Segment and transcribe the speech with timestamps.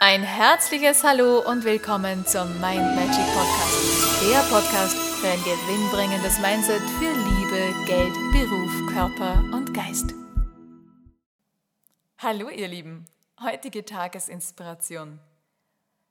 [0.00, 4.22] Ein herzliches Hallo und willkommen zum Mind Magic Podcast.
[4.30, 10.14] Der Podcast für ein gewinnbringendes Mindset für Liebe, Geld, Beruf, Körper und Geist.
[12.18, 13.06] Hallo ihr Lieben,
[13.42, 15.18] heutige Tagesinspiration.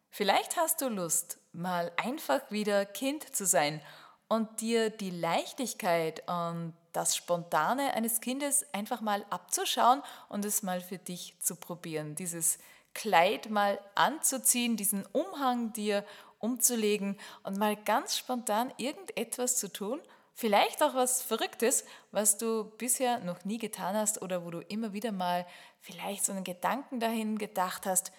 [0.09, 3.79] Vielleicht hast du Lust, mal einfach wieder Kind zu sein
[4.27, 10.81] und dir die Leichtigkeit und das Spontane eines Kindes einfach mal abzuschauen und es mal
[10.81, 12.15] für dich zu probieren.
[12.15, 12.57] Dieses
[12.97, 16.03] Kleid mal anzuziehen, diesen Umhang dir
[16.39, 20.01] umzulegen und mal ganz spontan irgendetwas zu tun.
[20.33, 24.93] Vielleicht auch was Verrücktes, was du bisher noch nie getan hast oder wo du immer
[24.93, 25.45] wieder mal
[25.79, 28.11] vielleicht so einen Gedanken dahin gedacht hast.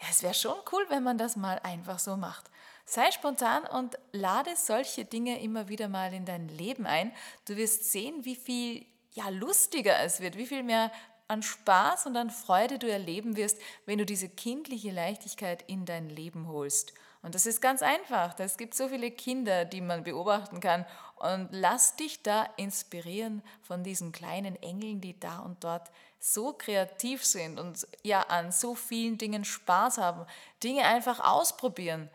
[0.00, 2.50] Ja, es wäre schon cool, wenn man das mal einfach so macht.
[2.84, 7.12] Sei spontan und lade solche Dinge immer wieder mal in dein Leben ein.
[7.46, 10.92] Du wirst sehen, wie viel ja, lustiger es wird, wie viel mehr
[11.30, 16.10] an Spaß und an Freude du erleben wirst, wenn du diese kindliche Leichtigkeit in dein
[16.10, 16.92] Leben holst.
[17.22, 18.38] Und das ist ganz einfach.
[18.38, 20.84] Es gibt so viele Kinder, die man beobachten kann.
[21.16, 27.24] Und lass dich da inspirieren von diesen kleinen Engeln, die da und dort so kreativ
[27.24, 30.26] sind und ja an so vielen Dingen Spaß haben.
[30.62, 32.10] Dinge einfach ausprobieren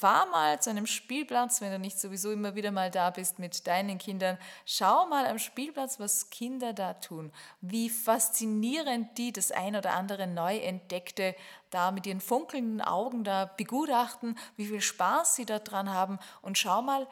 [0.00, 3.66] fahr mal zu einem Spielplatz, wenn du nicht sowieso immer wieder mal da bist mit
[3.66, 4.38] deinen Kindern.
[4.64, 7.30] Schau mal am Spielplatz, was Kinder da tun.
[7.60, 11.36] Wie faszinierend die das ein oder andere neu entdeckte
[11.68, 16.80] da mit ihren funkelnden Augen da begutachten, wie viel Spaß sie daran haben und schau
[16.80, 17.06] mal,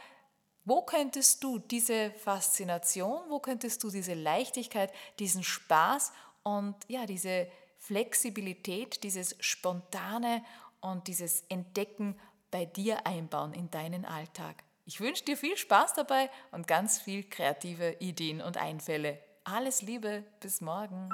[0.64, 7.48] wo könntest du diese Faszination, wo könntest du diese Leichtigkeit, diesen Spaß und ja, diese
[7.78, 10.42] Flexibilität, dieses Spontane
[10.80, 12.18] und dieses Entdecken
[12.50, 14.64] bei dir einbauen in deinen Alltag.
[14.84, 19.18] Ich wünsche dir viel Spaß dabei und ganz viel kreative Ideen und Einfälle.
[19.44, 21.10] Alles Liebe, bis morgen.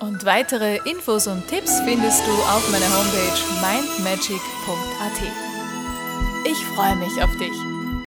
[0.00, 5.22] Und weitere Infos und Tipps findest du auf meiner Homepage mindmagic.at.
[6.46, 7.79] Ich freue mich auf dich.